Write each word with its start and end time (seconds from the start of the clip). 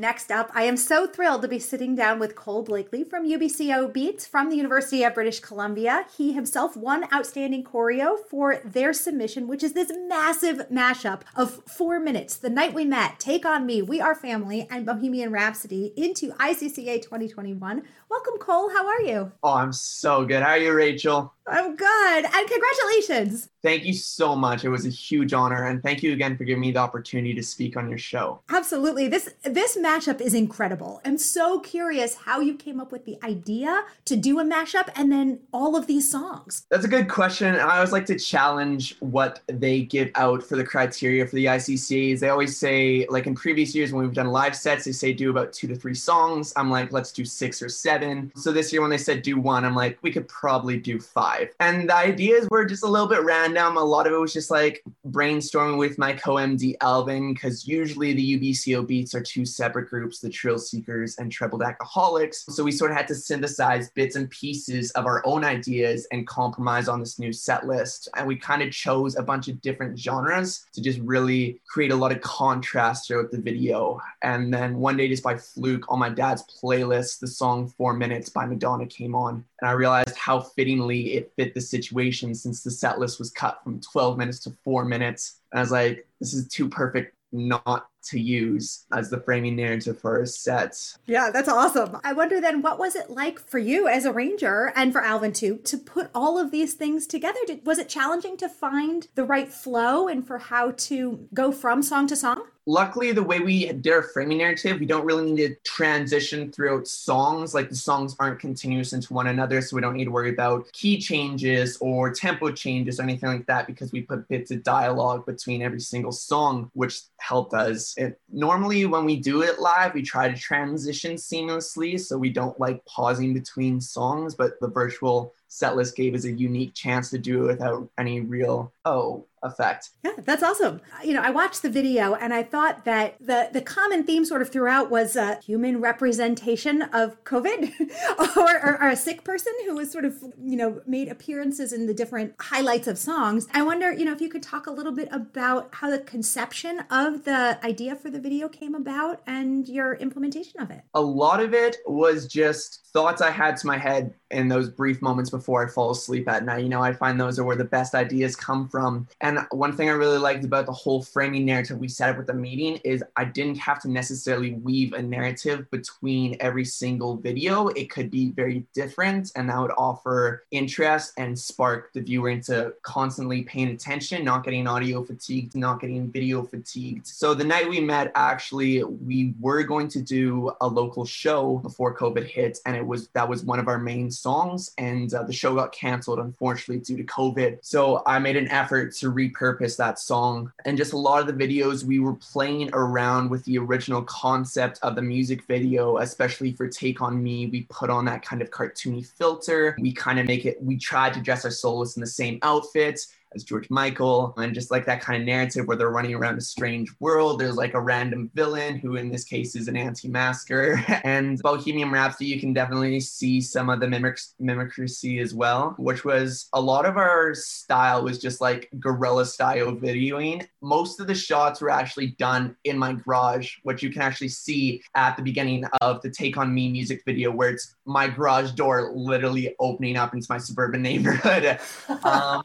Next 0.00 0.30
up, 0.30 0.52
I 0.54 0.62
am 0.62 0.76
so 0.76 1.08
thrilled 1.08 1.42
to 1.42 1.48
be 1.48 1.58
sitting 1.58 1.96
down 1.96 2.20
with 2.20 2.36
Cole 2.36 2.62
Blakely 2.62 3.02
from 3.02 3.28
UBCO 3.28 3.92
Beats 3.92 4.28
from 4.28 4.48
the 4.48 4.54
University 4.54 5.02
of 5.02 5.12
British 5.12 5.40
Columbia. 5.40 6.06
He 6.16 6.32
himself 6.32 6.76
won 6.76 7.12
Outstanding 7.12 7.64
Choreo 7.64 8.16
for 8.16 8.58
their 8.64 8.92
submission, 8.92 9.48
which 9.48 9.64
is 9.64 9.72
this 9.72 9.90
massive 10.06 10.68
mashup 10.68 11.22
of 11.34 11.64
four 11.66 11.98
minutes 11.98 12.36
The 12.36 12.48
Night 12.48 12.74
We 12.74 12.84
Met, 12.84 13.18
Take 13.18 13.44
On 13.44 13.66
Me, 13.66 13.82
We 13.82 14.00
Are 14.00 14.14
Family, 14.14 14.68
and 14.70 14.86
Bohemian 14.86 15.32
Rhapsody 15.32 15.92
into 15.96 16.30
ICCA 16.34 17.02
2021. 17.02 17.82
Welcome, 18.08 18.38
Cole. 18.38 18.70
How 18.70 18.86
are 18.86 19.02
you? 19.02 19.32
Oh, 19.42 19.54
I'm 19.54 19.72
so 19.72 20.24
good. 20.24 20.44
How 20.44 20.50
are 20.50 20.58
you, 20.58 20.74
Rachel? 20.74 21.34
I'm 21.50 21.76
good. 21.76 22.24
And 22.24 22.48
congratulations. 22.48 23.48
Thank 23.62 23.84
you 23.84 23.92
so 23.92 24.36
much. 24.36 24.64
It 24.64 24.68
was 24.68 24.86
a 24.86 24.90
huge 24.90 25.32
honor 25.32 25.64
and 25.64 25.82
thank 25.82 26.02
you 26.02 26.12
again 26.12 26.36
for 26.36 26.44
giving 26.44 26.60
me 26.60 26.70
the 26.70 26.78
opportunity 26.78 27.34
to 27.34 27.42
speak 27.42 27.76
on 27.76 27.88
your 27.88 27.98
show. 27.98 28.40
Absolutely. 28.50 29.08
This 29.08 29.34
this 29.42 29.76
mashup 29.76 30.20
is 30.20 30.32
incredible. 30.32 31.00
I'm 31.04 31.18
so 31.18 31.58
curious 31.60 32.14
how 32.14 32.40
you 32.40 32.54
came 32.54 32.78
up 32.78 32.92
with 32.92 33.04
the 33.04 33.18
idea 33.24 33.84
to 34.04 34.16
do 34.16 34.38
a 34.38 34.44
mashup 34.44 34.90
and 34.94 35.10
then 35.10 35.40
all 35.52 35.74
of 35.74 35.86
these 35.86 36.08
songs. 36.10 36.66
That's 36.70 36.84
a 36.84 36.88
good 36.88 37.08
question. 37.08 37.56
I 37.56 37.76
always 37.76 37.92
like 37.92 38.06
to 38.06 38.18
challenge 38.18 38.96
what 39.00 39.40
they 39.48 39.82
give 39.82 40.12
out 40.14 40.42
for 40.42 40.56
the 40.56 40.64
criteria 40.64 41.26
for 41.26 41.34
the 41.34 41.46
ICCs. 41.46 42.20
They 42.20 42.28
always 42.28 42.56
say 42.56 43.06
like 43.10 43.26
in 43.26 43.34
previous 43.34 43.74
years 43.74 43.92
when 43.92 44.04
we've 44.04 44.14
done 44.14 44.28
live 44.28 44.54
sets, 44.54 44.84
they 44.84 44.92
say 44.92 45.12
do 45.12 45.30
about 45.30 45.52
2 45.52 45.66
to 45.68 45.74
3 45.74 45.94
songs. 45.94 46.52
I'm 46.54 46.70
like 46.70 46.92
let's 46.92 47.10
do 47.12 47.24
6 47.24 47.62
or 47.62 47.68
7. 47.68 48.32
So 48.36 48.52
this 48.52 48.72
year 48.72 48.82
when 48.82 48.90
they 48.90 48.98
said 48.98 49.22
do 49.22 49.40
1, 49.40 49.64
I'm 49.64 49.74
like 49.74 49.98
we 50.02 50.12
could 50.12 50.28
probably 50.28 50.78
do 50.78 51.00
5 51.00 51.37
And 51.60 51.88
the 51.88 51.94
ideas 51.94 52.46
were 52.50 52.64
just 52.64 52.82
a 52.82 52.86
little 52.86 53.06
bit 53.06 53.22
random. 53.22 53.76
A 53.76 53.84
lot 53.84 54.06
of 54.06 54.12
it 54.12 54.16
was 54.16 54.32
just 54.32 54.50
like 54.50 54.82
brainstorming 55.08 55.78
with 55.78 55.98
my 55.98 56.12
co-MD 56.12 56.76
Alvin, 56.80 57.34
because 57.34 57.66
usually 57.66 58.12
the 58.12 58.38
UBCO 58.38 58.86
beats 58.86 59.14
are 59.14 59.22
two 59.22 59.44
separate 59.44 59.88
groups, 59.88 60.20
the 60.20 60.28
Trill 60.28 60.58
Seekers 60.58 61.18
and 61.18 61.30
Treble 61.30 61.62
Alcoholics. 61.62 62.44
So 62.48 62.62
we 62.64 62.72
sort 62.72 62.90
of 62.90 62.96
had 62.96 63.08
to 63.08 63.14
synthesize 63.14 63.90
bits 63.90 64.16
and 64.16 64.30
pieces 64.30 64.90
of 64.92 65.06
our 65.06 65.22
own 65.24 65.44
ideas 65.44 66.06
and 66.12 66.26
compromise 66.26 66.88
on 66.88 67.00
this 67.00 67.18
new 67.18 67.32
set 67.32 67.66
list. 67.66 68.08
And 68.16 68.26
we 68.26 68.36
kind 68.36 68.62
of 68.62 68.70
chose 68.70 69.16
a 69.16 69.22
bunch 69.22 69.48
of 69.48 69.60
different 69.60 69.98
genres 69.98 70.66
to 70.72 70.80
just 70.80 70.98
really 71.00 71.60
create 71.68 71.92
a 71.92 71.96
lot 71.96 72.12
of 72.12 72.20
contrast 72.20 73.08
throughout 73.08 73.30
the 73.30 73.40
video. 73.40 74.00
And 74.22 74.52
then 74.52 74.78
one 74.78 74.96
day, 74.96 75.08
just 75.08 75.22
by 75.22 75.36
fluke, 75.36 75.84
on 75.88 75.98
my 75.98 76.08
dad's 76.08 76.44
playlist, 76.62 77.20
the 77.20 77.26
song 77.26 77.68
Four 77.68 77.94
Minutes 77.94 78.28
by 78.28 78.46
Madonna 78.46 78.86
came 78.86 79.14
on. 79.14 79.44
And 79.60 79.68
I 79.68 79.72
realized 79.72 80.16
how 80.16 80.40
fittingly 80.40 81.14
it 81.14 81.27
fit 81.36 81.54
the 81.54 81.60
situation 81.60 82.34
since 82.34 82.62
the 82.62 82.70
set 82.70 82.98
list 82.98 83.18
was 83.18 83.30
cut 83.30 83.62
from 83.62 83.80
12 83.80 84.18
minutes 84.18 84.40
to 84.40 84.50
four 84.64 84.84
minutes. 84.84 85.40
And 85.52 85.58
I 85.58 85.62
was 85.62 85.72
like, 85.72 86.06
this 86.20 86.34
is 86.34 86.48
too 86.48 86.68
perfect 86.68 87.14
not 87.32 87.88
to 88.02 88.18
use 88.18 88.86
as 88.92 89.10
the 89.10 89.20
framing 89.20 89.56
narrative 89.56 90.00
for 90.00 90.20
a 90.20 90.26
set. 90.26 90.76
Yeah, 91.06 91.30
that's 91.30 91.48
awesome. 91.48 91.98
I 92.02 92.12
wonder 92.12 92.40
then, 92.40 92.62
what 92.62 92.78
was 92.78 92.96
it 92.96 93.10
like 93.10 93.38
for 93.38 93.58
you 93.58 93.86
as 93.86 94.04
an 94.04 94.14
arranger 94.14 94.72
and 94.74 94.92
for 94.92 95.02
Alvin 95.02 95.32
too 95.32 95.58
to 95.64 95.76
put 95.76 96.10
all 96.14 96.38
of 96.38 96.50
these 96.50 96.74
things 96.74 97.06
together? 97.06 97.38
Did, 97.46 97.66
was 97.66 97.78
it 97.78 97.88
challenging 97.88 98.36
to 98.38 98.48
find 98.48 99.08
the 99.14 99.24
right 99.24 99.52
flow 99.52 100.08
and 100.08 100.26
for 100.26 100.38
how 100.38 100.72
to 100.72 101.28
go 101.34 101.52
from 101.52 101.82
song 101.82 102.06
to 102.06 102.16
song? 102.16 102.44
Luckily 102.68 103.12
the 103.12 103.22
way 103.22 103.40
we 103.40 103.72
did 103.72 103.90
our 103.90 104.02
framing 104.02 104.36
narrative 104.38 104.78
we 104.78 104.84
don't 104.84 105.06
really 105.06 105.32
need 105.32 105.46
to 105.48 105.54
transition 105.64 106.52
throughout 106.52 106.86
songs. 106.86 107.54
Like 107.54 107.70
the 107.70 107.74
songs 107.74 108.14
aren't 108.20 108.40
continuous 108.40 108.92
into 108.92 109.14
one 109.14 109.28
another 109.28 109.62
so 109.62 109.74
we 109.74 109.80
don't 109.80 109.96
need 109.96 110.04
to 110.04 110.10
worry 110.10 110.28
about 110.28 110.70
key 110.72 110.98
changes 110.98 111.78
or 111.80 112.12
tempo 112.12 112.50
changes 112.50 113.00
or 113.00 113.04
anything 113.04 113.30
like 113.30 113.46
that 113.46 113.66
because 113.66 113.90
we 113.90 114.02
put 114.02 114.28
bits 114.28 114.50
of 114.50 114.62
dialogue 114.62 115.24
between 115.24 115.62
every 115.62 115.80
single 115.80 116.12
song 116.12 116.70
which 116.74 117.00
helped 117.16 117.54
us. 117.54 117.96
It 117.96 118.20
normally 118.30 118.84
when 118.84 119.06
we 119.06 119.16
do 119.16 119.40
it 119.40 119.58
live 119.58 119.94
we 119.94 120.02
try 120.02 120.28
to 120.28 120.38
transition 120.38 121.16
seamlessly 121.16 121.98
so 121.98 122.18
we 122.18 122.28
don't 122.28 122.60
like 122.60 122.84
pausing 122.84 123.32
between 123.32 123.80
songs 123.80 124.34
but 124.34 124.60
the 124.60 124.68
virtual 124.68 125.32
setlist 125.48 125.96
gave 125.96 126.14
us 126.14 126.24
a 126.24 126.32
unique 126.32 126.74
chance 126.74 127.08
to 127.08 127.18
do 127.18 127.44
it 127.44 127.46
without 127.46 127.88
any 127.96 128.20
real 128.20 128.70
oh 128.84 129.24
effect. 129.42 129.90
Yeah, 130.04 130.12
that's 130.18 130.42
awesome. 130.42 130.80
You 131.04 131.14
know, 131.14 131.22
I 131.22 131.30
watched 131.30 131.62
the 131.62 131.70
video 131.70 132.14
and 132.14 132.32
I 132.32 132.42
thought 132.42 132.84
that 132.84 133.16
the 133.20 133.48
the 133.52 133.60
common 133.60 134.04
theme 134.04 134.24
sort 134.24 134.42
of 134.42 134.50
throughout 134.50 134.90
was 134.90 135.16
a 135.16 135.38
human 135.44 135.80
representation 135.80 136.82
of 136.82 137.22
COVID 137.24 137.72
or, 138.36 138.56
or, 138.58 138.82
or, 138.82 138.88
a 138.88 138.96
sick 138.96 139.24
person 139.24 139.52
who 139.66 139.74
was 139.74 139.90
sort 139.90 140.04
of, 140.04 140.22
you 140.42 140.56
know, 140.56 140.80
made 140.86 141.08
appearances 141.08 141.72
in 141.72 141.86
the 141.86 141.94
different 141.94 142.34
highlights 142.40 142.86
of 142.86 142.98
songs. 142.98 143.46
I 143.52 143.62
wonder, 143.62 143.92
you 143.92 144.04
know, 144.04 144.12
if 144.12 144.20
you 144.20 144.28
could 144.28 144.42
talk 144.42 144.66
a 144.66 144.70
little 144.70 144.92
bit 144.92 145.08
about 145.12 145.68
how 145.72 145.90
the 145.90 145.98
conception 145.98 146.80
of 146.90 147.24
the 147.24 147.58
idea 147.64 147.96
for 147.96 148.10
the 148.10 148.20
video 148.20 148.48
came 148.48 148.74
about 148.74 149.22
and 149.26 149.68
your 149.68 149.94
implementation 149.94 150.60
of 150.60 150.70
it. 150.70 150.82
A 150.94 151.00
lot 151.00 151.40
of 151.40 151.54
it 151.54 151.76
was 151.86 152.26
just 152.26 152.88
thoughts 152.92 153.20
I 153.20 153.30
had 153.30 153.56
to 153.58 153.66
my 153.66 153.78
head 153.78 154.14
in 154.30 154.48
those 154.48 154.68
brief 154.68 155.00
moments 155.02 155.30
before 155.30 155.64
I 155.64 155.70
fall 155.70 155.90
asleep 155.90 156.28
at 156.28 156.44
night. 156.44 156.62
You 156.62 156.68
know, 156.68 156.82
I 156.82 156.92
find 156.92 157.20
those 157.20 157.38
are 157.38 157.44
where 157.44 157.56
the 157.56 157.64
best 157.64 157.94
ideas 157.94 158.36
come 158.36 158.68
from. 158.68 159.08
And 159.20 159.27
one 159.50 159.76
thing 159.76 159.88
I 159.88 159.92
really 159.92 160.18
liked 160.18 160.44
about 160.44 160.66
the 160.66 160.72
whole 160.72 161.02
framing 161.02 161.44
narrative 161.44 161.78
we 161.78 161.88
set 161.88 162.10
up 162.10 162.16
with 162.16 162.26
the 162.26 162.34
meeting 162.34 162.80
is 162.84 163.02
I 163.16 163.24
didn't 163.24 163.58
have 163.58 163.82
to 163.82 163.90
necessarily 163.90 164.52
weave 164.54 164.92
a 164.92 165.02
narrative 165.02 165.70
between 165.70 166.36
every 166.40 166.64
single 166.64 167.16
video. 167.16 167.68
It 167.68 167.90
could 167.90 168.10
be 168.10 168.30
very 168.30 168.64
different, 168.74 169.32
and 169.36 169.48
that 169.50 169.60
would 169.60 169.72
offer 169.76 170.44
interest 170.50 171.12
and 171.18 171.38
spark 171.38 171.92
the 171.92 172.00
viewer 172.00 172.30
into 172.30 172.72
constantly 172.82 173.42
paying 173.42 173.68
attention, 173.68 174.24
not 174.24 174.44
getting 174.44 174.66
audio 174.66 175.04
fatigued, 175.04 175.54
not 175.54 175.80
getting 175.80 176.10
video 176.10 176.42
fatigued. 176.42 177.06
So 177.06 177.34
the 177.34 177.44
night 177.44 177.68
we 177.68 177.80
met, 177.80 178.12
actually, 178.14 178.82
we 178.84 179.34
were 179.40 179.62
going 179.62 179.88
to 179.88 180.00
do 180.00 180.52
a 180.60 180.66
local 180.66 181.04
show 181.04 181.58
before 181.58 181.96
COVID 181.96 182.24
hit, 182.24 182.58
and 182.66 182.76
it 182.76 182.86
was 182.86 183.08
that 183.08 183.28
was 183.28 183.44
one 183.44 183.58
of 183.58 183.68
our 183.68 183.78
main 183.78 184.10
songs, 184.10 184.72
and 184.78 185.12
uh, 185.12 185.22
the 185.24 185.32
show 185.32 185.54
got 185.54 185.72
canceled 185.72 186.18
unfortunately 186.18 186.82
due 186.82 186.96
to 186.96 187.04
COVID. 187.04 187.58
So 187.62 188.02
I 188.06 188.18
made 188.18 188.36
an 188.36 188.48
effort 188.48 188.94
to 188.96 189.10
repurpose 189.18 189.76
that 189.76 189.98
song, 189.98 190.52
and 190.64 190.76
just 190.76 190.92
a 190.92 190.98
lot 190.98 191.20
of 191.20 191.26
the 191.26 191.46
videos 191.46 191.84
we 191.84 191.98
were 191.98 192.14
playing 192.14 192.70
around 192.72 193.28
with 193.30 193.44
the 193.44 193.58
original 193.58 194.02
concept 194.02 194.78
of 194.82 194.94
the 194.94 195.02
music 195.02 195.44
video, 195.44 195.98
especially 195.98 196.52
for 196.52 196.68
Take 196.68 197.02
on 197.02 197.22
Me. 197.22 197.46
We 197.46 197.62
put 197.70 197.90
on 197.90 198.04
that 198.06 198.24
kind 198.24 198.40
of 198.40 198.50
cartoony 198.50 199.06
filter. 199.06 199.76
We 199.80 199.92
kind 199.92 200.18
of 200.18 200.26
make 200.26 200.46
it. 200.46 200.62
We 200.62 200.76
tried 200.76 201.14
to 201.14 201.20
dress 201.20 201.44
our 201.44 201.50
soloists 201.50 201.96
in 201.96 202.00
the 202.00 202.06
same 202.06 202.38
outfits 202.42 203.14
as 203.38 203.44
George 203.44 203.70
Michael, 203.70 204.34
and 204.36 204.52
just 204.52 204.70
like 204.70 204.84
that 204.86 205.00
kind 205.00 205.22
of 205.22 205.26
narrative 205.26 205.66
where 205.66 205.76
they're 205.76 205.90
running 205.90 206.14
around 206.14 206.36
a 206.36 206.42
strange 206.42 206.90
world. 207.00 207.38
There's 207.38 207.56
like 207.56 207.74
a 207.74 207.80
random 207.80 208.30
villain 208.34 208.78
who, 208.78 208.96
in 208.96 209.10
this 209.10 209.24
case, 209.24 209.54
is 209.54 209.68
an 209.68 209.76
anti-masker. 209.76 210.84
and 211.04 211.38
Bohemian 211.38 211.90
Rhapsody, 211.90 212.26
you 212.26 212.40
can 212.40 212.52
definitely 212.52 213.00
see 213.00 213.40
some 213.40 213.70
of 213.70 213.80
the 213.80 213.88
mimic- 213.88 214.18
mimicry 214.38 214.88
as 215.20 215.34
well, 215.34 215.74
which 215.78 216.04
was 216.04 216.48
a 216.52 216.60
lot 216.60 216.84
of 216.84 216.96
our 216.96 217.34
style 217.34 218.02
was 218.02 218.18
just 218.18 218.40
like 218.40 218.68
guerrilla 218.80 219.24
style 219.24 219.72
videoing. 219.72 220.46
Most 220.60 221.00
of 221.00 221.06
the 221.06 221.14
shots 221.14 221.60
were 221.60 221.70
actually 221.70 222.08
done 222.18 222.56
in 222.64 222.76
my 222.76 222.94
garage, 222.94 223.54
which 223.62 223.82
you 223.82 223.90
can 223.90 224.02
actually 224.02 224.28
see 224.28 224.82
at 224.94 225.16
the 225.16 225.22
beginning 225.22 225.64
of 225.80 226.02
the 226.02 226.10
Take 226.10 226.36
on 226.36 226.52
Me 226.52 226.68
music 226.68 227.02
video, 227.06 227.30
where 227.30 227.50
it's 227.50 227.76
my 227.84 228.08
garage 228.08 228.52
door 228.52 228.92
literally 228.94 229.54
opening 229.60 229.96
up 229.96 230.14
into 230.14 230.26
my 230.28 230.38
suburban 230.38 230.82
neighborhood. 230.88 231.58
um, 232.04 232.42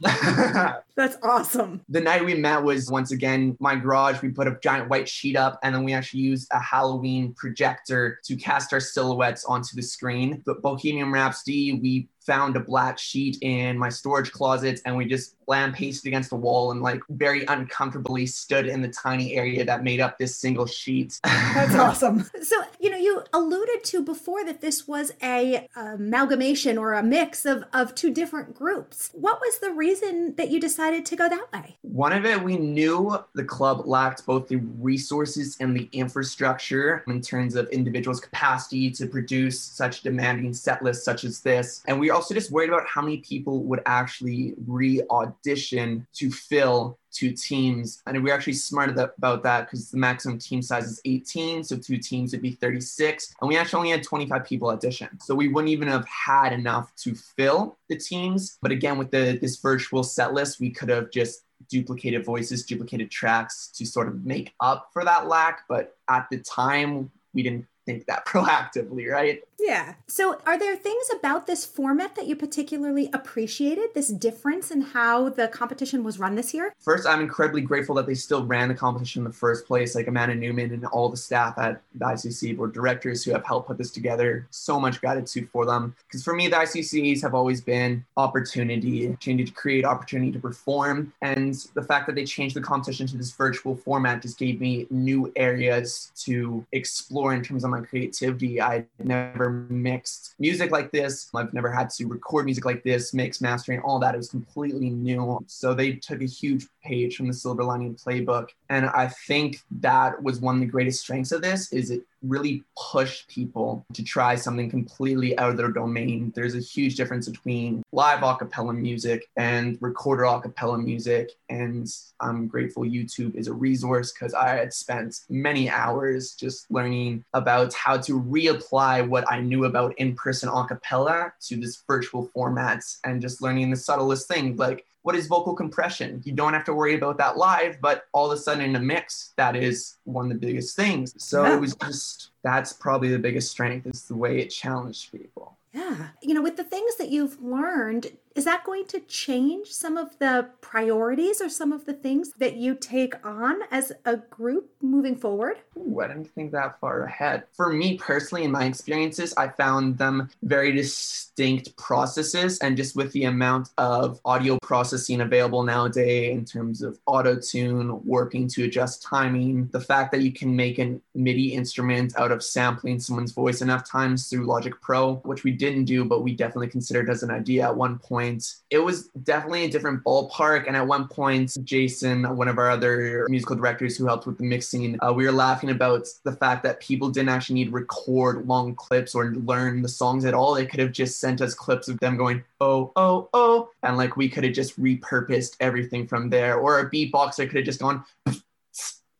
That's 0.95 1.17
awesome. 1.23 1.81
The 1.89 2.01
night 2.01 2.23
we 2.23 2.35
met 2.35 2.63
was 2.63 2.91
once 2.91 3.11
again 3.11 3.57
my 3.59 3.75
garage. 3.75 4.21
We 4.21 4.29
put 4.29 4.47
a 4.47 4.57
giant 4.61 4.89
white 4.89 5.09
sheet 5.09 5.35
up 5.35 5.59
and 5.63 5.73
then 5.73 5.83
we 5.83 5.93
actually 5.93 6.21
used 6.21 6.47
a 6.51 6.59
Halloween 6.59 7.33
projector 7.33 8.19
to 8.25 8.35
cast 8.35 8.73
our 8.73 8.79
silhouettes 8.79 9.43
onto 9.45 9.75
the 9.75 9.81
screen. 9.81 10.43
But 10.45 10.61
Bohemian 10.61 11.11
Rhapsody, 11.11 11.79
we 11.81 12.09
found 12.25 12.55
a 12.55 12.59
black 12.59 12.97
sheet 12.97 13.37
in 13.41 13.77
my 13.77 13.89
storage 13.89 14.31
closet 14.31 14.81
and 14.85 14.95
we 14.95 15.05
just 15.05 15.35
lamp 15.47 15.75
pasted 15.75 16.07
against 16.07 16.29
the 16.29 16.35
wall 16.35 16.71
and 16.71 16.81
like 16.81 17.01
very 17.09 17.45
uncomfortably 17.45 18.25
stood 18.25 18.65
in 18.67 18.81
the 18.81 18.87
tiny 18.87 19.33
area 19.35 19.65
that 19.65 19.83
made 19.83 19.99
up 19.99 20.17
this 20.17 20.35
single 20.35 20.65
sheet. 20.65 21.19
That's 21.23 21.75
awesome. 21.75 22.29
So, 22.41 22.55
you 22.79 22.89
know, 22.89 22.97
you 22.97 23.23
alluded 23.33 23.83
to 23.85 24.03
before 24.03 24.45
that 24.45 24.61
this 24.61 24.87
was 24.87 25.11
a 25.21 25.67
amalgamation 25.75 26.77
or 26.77 26.93
a 26.93 27.03
mix 27.03 27.45
of, 27.45 27.65
of 27.73 27.93
two 27.95 28.13
different 28.13 28.55
groups. 28.55 29.09
What 29.13 29.39
was 29.41 29.59
the 29.59 29.71
reason 29.71 30.35
that 30.35 30.49
you 30.49 30.59
decided 30.59 31.05
to 31.07 31.15
go 31.15 31.29
that 31.29 31.51
way? 31.51 31.77
One 31.81 32.13
of 32.13 32.25
it, 32.25 32.41
we 32.41 32.57
knew 32.57 33.17
the 33.33 33.43
club 33.43 33.85
lacked 33.85 34.25
both 34.25 34.47
the 34.47 34.57
resources 34.79 35.57
and 35.59 35.75
the 35.75 35.89
infrastructure 35.91 37.03
in 37.07 37.21
terms 37.21 37.55
of 37.55 37.67
individuals' 37.69 38.19
capacity 38.19 38.91
to 38.91 39.07
produce 39.07 39.59
such 39.59 40.01
demanding 40.01 40.53
set 40.53 40.81
lists 40.83 41.03
such 41.03 41.23
as 41.23 41.41
this. 41.41 41.83
And 41.87 41.99
we 41.99 42.09
were 42.13 42.17
also 42.17 42.33
just 42.33 42.51
worried 42.51 42.69
about 42.69 42.87
how 42.87 43.01
many 43.01 43.17
people 43.17 43.63
would 43.63 43.81
actually 43.85 44.53
re 44.67 45.01
audition 45.09 46.05
to 46.13 46.29
fill 46.29 46.97
two 47.11 47.31
teams. 47.31 48.01
And 48.07 48.23
we 48.23 48.31
are 48.31 48.33
actually 48.33 48.53
smart 48.53 48.89
about 48.89 49.43
that 49.43 49.65
because 49.65 49.91
the 49.91 49.97
maximum 49.97 50.39
team 50.39 50.61
size 50.61 50.85
is 50.85 51.01
18. 51.05 51.63
So 51.63 51.77
two 51.77 51.97
teams 51.97 52.31
would 52.31 52.41
be 52.41 52.51
36. 52.51 53.35
And 53.41 53.47
we 53.47 53.57
actually 53.57 53.77
only 53.77 53.89
had 53.91 54.03
25 54.03 54.45
people 54.45 54.69
audition. 54.69 55.09
So 55.19 55.35
we 55.35 55.47
wouldn't 55.47 55.71
even 55.71 55.87
have 55.87 56.07
had 56.07 56.53
enough 56.53 56.93
to 56.97 57.15
fill 57.15 57.77
the 57.89 57.97
teams. 57.97 58.57
But 58.61 58.71
again, 58.71 58.97
with 58.97 59.11
the 59.11 59.37
this 59.41 59.57
virtual 59.57 60.03
set 60.03 60.33
list, 60.33 60.59
we 60.59 60.69
could 60.69 60.89
have 60.89 61.11
just 61.11 61.43
duplicated 61.69 62.25
voices, 62.25 62.65
duplicated 62.65 63.09
tracks 63.09 63.69
to 63.69 63.85
sort 63.85 64.07
of 64.07 64.25
make 64.25 64.53
up 64.59 64.89
for 64.93 65.03
that 65.03 65.27
lack. 65.27 65.63
But 65.67 65.95
at 66.09 66.27
the 66.29 66.39
time, 66.39 67.11
we 67.33 67.41
didn't 67.43 67.65
think 67.85 68.05
that 68.05 68.25
proactively, 68.27 69.09
right? 69.09 69.41
Yeah. 69.59 69.93
So, 70.07 70.41
are 70.45 70.59
there 70.59 70.75
things 70.75 71.05
about 71.17 71.47
this 71.47 71.65
format 71.65 72.15
that 72.15 72.27
you 72.27 72.35
particularly 72.35 73.09
appreciated, 73.13 73.93
this 73.93 74.09
difference 74.09 74.71
in 74.71 74.81
how 74.81 75.29
the 75.29 75.47
competition 75.47 76.03
was 76.03 76.19
run 76.19 76.35
this 76.35 76.53
year? 76.53 76.73
First, 76.79 77.07
I'm 77.07 77.21
incredibly 77.21 77.61
grateful 77.61 77.95
that 77.95 78.05
they 78.05 78.13
still 78.13 78.45
ran 78.45 78.67
the 78.67 78.73
competition 78.73 79.21
in 79.21 79.23
the 79.23 79.33
first 79.33 79.65
place, 79.65 79.95
like 79.95 80.07
Amanda 80.07 80.35
Newman 80.35 80.73
and 80.73 80.85
all 80.87 81.07
the 81.07 81.15
staff 81.15 81.57
at 81.57 81.81
the 81.95 82.05
ICC 82.05 82.57
board 82.57 82.73
directors 82.73 83.23
who 83.23 83.31
have 83.31 83.45
helped 83.45 83.67
put 83.67 83.77
this 83.77 83.91
together. 83.91 84.45
So 84.49 84.81
much 84.81 84.99
gratitude 84.99 85.47
for 85.49 85.65
them. 85.65 85.95
Because 86.07 86.23
for 86.25 86.33
me, 86.33 86.49
the 86.49 86.57
ICCs 86.57 87.21
have 87.21 87.33
always 87.33 87.61
been 87.61 88.03
opportunity, 88.17 89.07
opportunity 89.07 89.45
to 89.45 89.53
create, 89.53 89.85
opportunity 89.85 90.31
to 90.33 90.39
perform. 90.39 91.13
And 91.21 91.55
the 91.73 91.83
fact 91.83 92.07
that 92.07 92.15
they 92.15 92.25
changed 92.25 92.55
the 92.55 92.61
competition 92.61 93.07
to 93.07 93.17
this 93.17 93.31
virtual 93.31 93.77
format 93.77 94.21
just 94.21 94.37
gave 94.37 94.59
me 94.59 94.87
new 94.89 95.31
areas 95.37 96.11
to 96.17 96.65
explore 96.73 97.33
in 97.33 97.41
terms 97.41 97.63
of 97.63 97.72
my 97.73 97.81
creativity. 97.81 98.61
I 98.61 98.85
never 98.99 99.49
mixed 99.69 100.35
music 100.39 100.71
like 100.71 100.91
this. 100.91 101.29
I've 101.33 101.53
never 101.53 101.71
had 101.71 101.89
to 101.91 102.05
record 102.05 102.45
music 102.45 102.65
like 102.65 102.83
this, 102.83 103.13
mix, 103.13 103.41
mastering, 103.41 103.79
all 103.81 103.99
that. 103.99 104.15
It 104.15 104.17
was 104.17 104.29
completely 104.29 104.89
new. 104.89 105.43
So 105.47 105.73
they 105.73 105.93
took 105.93 106.21
a 106.21 106.25
huge 106.25 106.67
page 106.83 107.15
from 107.15 107.27
the 107.27 107.33
Silver 107.33 107.63
Lining 107.63 107.95
Playbook, 107.95 108.49
and 108.69 108.85
I 108.87 109.07
think 109.27 109.59
that 109.79 110.21
was 110.21 110.39
one 110.39 110.55
of 110.55 110.61
the 110.61 110.67
greatest 110.67 111.01
strengths 111.01 111.31
of 111.31 111.41
this. 111.41 111.71
Is 111.73 111.91
it 111.91 112.03
really 112.23 112.63
push 112.77 113.27
people 113.27 113.85
to 113.93 114.03
try 114.03 114.35
something 114.35 114.69
completely 114.69 115.37
out 115.37 115.49
of 115.49 115.57
their 115.57 115.71
domain. 115.71 116.31
There's 116.35 116.55
a 116.55 116.59
huge 116.59 116.95
difference 116.95 117.27
between 117.27 117.83
live 117.91 118.19
acapella 118.19 118.75
music 118.75 119.27
and 119.35 119.77
recorder 119.81 120.23
acapella 120.23 120.83
music. 120.83 121.31
And 121.49 121.87
I'm 122.19 122.47
grateful 122.47 122.83
YouTube 122.83 123.35
is 123.35 123.47
a 123.47 123.53
resource 123.53 124.11
because 124.11 124.33
I 124.33 124.55
had 124.55 124.73
spent 124.73 125.21
many 125.29 125.69
hours 125.69 126.33
just 126.33 126.69
learning 126.71 127.23
about 127.33 127.73
how 127.73 127.97
to 127.97 128.21
reapply 128.21 129.07
what 129.07 129.29
I 129.31 129.41
knew 129.41 129.65
about 129.65 129.97
in 129.97 130.15
person 130.15 130.49
acapella 130.49 131.31
to 131.47 131.57
this 131.57 131.83
virtual 131.87 132.29
formats 132.35 132.99
and 133.03 133.21
just 133.21 133.41
learning 133.41 133.69
the 133.69 133.75
subtlest 133.75 134.27
thing 134.27 134.55
like 134.55 134.85
what 135.03 135.15
is 135.15 135.27
vocal 135.27 135.53
compression? 135.53 136.21
You 136.25 136.33
don't 136.33 136.53
have 136.53 136.63
to 136.65 136.73
worry 136.73 136.95
about 136.95 137.17
that 137.19 137.37
live, 137.37 137.77
but 137.81 138.05
all 138.13 138.31
of 138.31 138.37
a 138.37 138.41
sudden 138.41 138.63
in 138.63 138.75
a 138.75 138.79
mix, 138.79 139.33
that 139.37 139.55
is 139.55 139.97
one 140.05 140.25
of 140.25 140.31
the 140.31 140.47
biggest 140.47 140.75
things. 140.75 141.13
So 141.23 141.43
yeah. 141.43 141.55
it 141.55 141.59
was 141.61 141.75
just 141.75 142.31
that's 142.43 142.73
probably 142.73 143.09
the 143.09 143.19
biggest 143.19 143.51
strength 143.51 143.85
is 143.85 144.03
the 144.03 144.15
way 144.15 144.39
it 144.39 144.47
challenged 144.47 145.11
people. 145.11 145.57
Yeah. 145.73 146.09
You 146.21 146.35
know, 146.35 146.41
with 146.41 146.55
the 146.55 146.63
things 146.63 146.95
that 146.97 147.09
you've 147.09 147.41
learned, 147.41 148.07
is 148.35 148.45
that 148.45 148.63
going 148.63 148.85
to 148.85 148.99
change 149.01 149.67
some 149.67 149.95
of 149.95 150.17
the 150.17 150.49
priorities 150.61 151.39
or 151.39 151.49
some 151.49 151.71
of 151.71 151.85
the 151.85 151.93
things 151.93 152.33
that 152.39 152.55
you 152.55 152.73
take 152.73 153.13
on 153.25 153.59
as 153.69 153.91
a 154.05 154.17
group 154.17 154.71
moving 154.81 155.15
forward? 155.15 155.57
Ooh, 155.77 155.99
I 156.01 156.07
didn't 156.07 156.31
think 156.33 156.51
that 156.51 156.79
far 156.79 157.03
ahead. 157.03 157.43
For 157.53 157.71
me 157.71 157.97
personally, 157.97 158.43
in 158.43 158.51
my 158.51 158.65
experiences, 158.65 159.33
I 159.37 159.49
found 159.49 159.97
them 159.97 160.29
very 160.41 160.71
distinct 160.71 161.75
processes. 161.77 162.57
And 162.59 162.75
just 162.75 162.95
with 162.95 163.11
the 163.11 163.25
amount 163.25 163.69
of 163.77 164.19
audio 164.25 164.57
processing 164.63 165.21
available 165.21 165.63
nowadays 165.63 166.35
in 166.35 166.45
terms 166.45 166.81
of 166.81 166.99
auto 167.05 167.39
tune, 167.39 168.03
working 168.03 168.47
to 168.49 168.63
adjust 168.63 169.03
timing, 169.03 169.67
the 169.67 169.79
fact 169.79 170.11
that 170.11 170.21
you 170.21 170.31
can 170.31 170.55
make 170.55 170.79
a 170.79 170.99
MIDI 171.13 171.53
instrument 171.53 172.13
out 172.17 172.31
of 172.31 172.43
sampling 172.43 172.99
someone's 172.99 173.31
voice 173.31 173.61
enough 173.61 173.87
times 173.87 174.27
through 174.27 174.45
Logic 174.45 174.73
Pro, 174.81 175.15
which 175.17 175.43
we 175.43 175.51
didn't 175.51 175.85
do, 175.85 176.03
but 176.03 176.23
we 176.23 176.33
definitely 176.33 176.69
considered 176.69 177.09
as 177.09 177.21
an 177.21 177.29
idea 177.29 177.65
at 177.65 177.75
one 177.75 177.99
point 177.99 178.22
point, 178.23 178.55
it 178.69 178.79
was 178.79 179.09
definitely 179.23 179.65
a 179.65 179.69
different 179.69 180.03
ballpark. 180.03 180.67
And 180.67 180.75
at 180.75 180.87
one 180.87 181.07
point, 181.07 181.55
Jason, 181.63 182.35
one 182.35 182.47
of 182.47 182.57
our 182.57 182.69
other 182.69 183.25
musical 183.29 183.55
directors 183.55 183.97
who 183.97 184.05
helped 184.05 184.25
with 184.25 184.37
the 184.37 184.43
mixing, 184.43 184.97
uh, 185.03 185.11
we 185.13 185.25
were 185.25 185.31
laughing 185.31 185.69
about 185.69 186.07
the 186.23 186.31
fact 186.31 186.63
that 186.63 186.79
people 186.79 187.09
didn't 187.09 187.29
actually 187.29 187.55
need 187.55 187.65
to 187.65 187.71
record 187.71 188.47
long 188.47 188.75
clips 188.75 189.15
or 189.15 189.33
learn 189.35 189.81
the 189.81 189.89
songs 189.89 190.25
at 190.25 190.33
all. 190.33 190.53
They 190.53 190.65
could 190.65 190.79
have 190.79 190.91
just 190.91 191.19
sent 191.19 191.41
us 191.41 191.53
clips 191.53 191.87
of 191.87 191.99
them 191.99 192.17
going, 192.17 192.43
oh, 192.61 192.91
oh, 192.95 193.29
oh. 193.33 193.69
And 193.83 193.97
like 193.97 194.15
we 194.17 194.29
could 194.29 194.43
have 194.43 194.53
just 194.53 194.79
repurposed 194.79 195.55
everything 195.59 196.07
from 196.07 196.29
there. 196.29 196.57
Or 196.57 196.79
a 196.79 196.89
beatboxer 196.89 197.47
could 197.47 197.57
have 197.57 197.65
just 197.65 197.81
gone, 197.81 198.03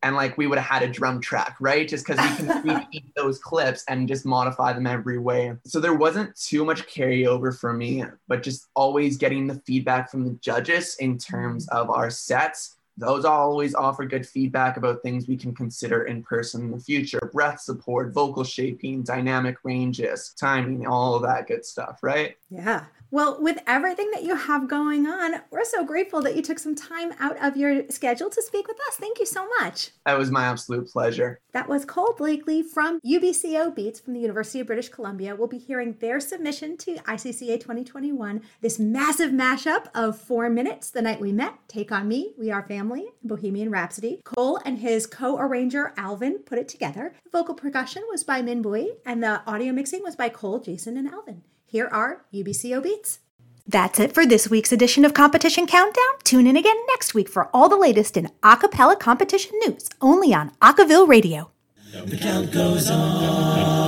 and 0.04 0.16
like 0.16 0.38
we 0.38 0.48
would 0.48 0.60
have 0.60 0.68
had 0.68 0.84
a 0.84 0.92
drum 0.92 1.22
track, 1.22 1.56
right? 1.60 1.88
Just 1.88 2.06
because 2.06 2.40
we 2.40 2.46
can 2.46 2.62
repeat 2.76 3.06
those 3.16 3.40
clips 3.40 3.84
and 3.88 4.08
just 4.08 4.26
modify 4.26 4.74
them 4.74 4.86
every 4.86 5.18
way. 5.18 5.56
So 5.66 5.80
there 5.80 5.96
wasn't 5.96 6.36
too 6.36 6.66
much 6.66 6.86
carryover 6.88 7.58
for 7.58 7.74
me, 7.74 8.04
but 8.28 8.44
just 8.44 8.68
always 8.76 9.18
getting 9.18 9.48
the 9.48 9.62
feedback 9.66 10.12
from 10.12 10.26
the 10.26 10.38
judges 10.42 10.96
in 10.98 11.18
terms 11.18 11.66
mm-hmm. 11.68 11.78
of 11.78 11.90
our 11.90 12.10
sets. 12.10 12.76
Those 12.96 13.26
always 13.26 13.74
offer 13.74 14.06
good 14.06 14.28
feedback 14.28 14.78
about 14.78 15.02
things 15.02 15.28
we 15.28 15.36
can 15.36 15.56
consider 15.56 16.04
in 16.04 16.22
person 16.22 16.62
in 16.62 16.72
the 16.72 16.80
future 16.80 17.20
breath 17.34 17.60
support, 17.60 18.14
vocal 18.14 18.44
shaping, 18.44 19.02
dynamic 19.02 19.58
ranges, 19.64 20.36
timing, 20.40 20.86
all 20.86 21.16
of 21.16 21.24
that 21.24 21.48
good 21.48 21.66
stuff, 21.66 22.00
right? 22.04 22.36
Yeah. 22.52 22.84
Well, 23.14 23.38
with 23.40 23.60
everything 23.68 24.10
that 24.10 24.24
you 24.24 24.36
have 24.36 24.68
going 24.68 25.06
on, 25.06 25.36
we're 25.52 25.66
so 25.66 25.86
grateful 25.86 26.24
that 26.24 26.36
you 26.36 26.42
took 26.42 26.58
some 26.58 26.74
time 26.74 27.14
out 27.20 27.38
of 27.46 27.56
your 27.56 27.88
schedule 27.92 28.28
to 28.32 28.42
speak 28.42 28.68
with 28.68 28.80
us. 28.88 28.96
Thank 28.96 29.20
you 29.20 29.28
so 29.28 29.48
much. 29.60 29.92
That 30.08 30.18
was 30.18 30.32
my 30.32 30.46
absolute 30.46 30.88
pleasure. 30.88 31.40
That 31.52 31.70
was 31.70 31.86
Cole 31.86 32.16
Blakely 32.18 32.64
from 32.64 33.00
UBCO 33.06 33.76
Beats 33.76 34.00
from 34.00 34.16
the 34.16 34.20
University 34.20 34.62
of 34.62 34.66
British 34.66 34.90
Columbia. 34.90 35.36
We'll 35.36 35.48
be 35.48 35.60
hearing 35.60 35.96
their 36.00 36.20
submission 36.20 36.76
to 36.78 36.96
ICCA 36.96 37.60
2021, 37.60 38.42
this 38.62 38.80
massive 38.80 39.30
mashup 39.30 39.90
of 39.94 40.20
four 40.20 40.50
minutes, 40.50 40.90
The 40.90 41.04
Night 41.04 41.22
We 41.22 41.32
Met, 41.32 41.54
Take 41.68 41.92
On 41.92 42.08
Me, 42.08 42.34
We 42.36 42.50
Are 42.50 42.68
Family, 42.68 43.10
Bohemian 43.24 43.70
Rhapsody. 43.70 44.22
Cole 44.24 44.60
and 44.66 44.80
his 44.80 45.06
co 45.06 45.38
arranger 45.38 45.94
Alvin 45.98 46.40
put 46.40 46.58
it 46.58 46.68
together. 46.68 47.14
The 47.26 47.30
vocal 47.30 47.54
percussion 47.54 48.02
was 48.10 48.24
by 48.24 48.42
Min 48.42 48.64
Bui, 48.64 48.94
and 49.06 49.22
the 49.22 49.44
audio 49.46 49.72
mixing 49.72 50.02
was 50.02 50.16
by 50.16 50.30
Cole, 50.30 50.58
Jason, 50.58 50.98
and 50.98 51.08
Alvin. 51.08 51.44
Here 51.74 51.90
are 51.92 52.24
UBCO 52.32 52.84
Beats. 52.84 53.18
That's 53.68 54.00
it 54.00 54.14
for 54.14 54.28
this 54.28 54.48
week's 54.48 54.72
edition 54.72 55.04
of 55.06 55.16
Competition 55.16 55.66
Countdown. 55.66 56.04
Tune 56.24 56.46
in 56.46 56.56
again 56.56 56.78
next 56.90 57.16
week 57.16 57.28
for 57.28 57.50
all 57.52 57.68
the 57.68 57.76
latest 57.76 58.16
in 58.16 58.30
acapella 58.44 59.00
competition 59.00 59.58
news, 59.66 59.90
only 60.00 60.36
on 60.36 60.52
Acaville 60.62 61.08
Radio. 61.08 61.50
The 61.92 62.16
count 62.16 62.52
goes 62.52 62.92
on. 62.92 63.83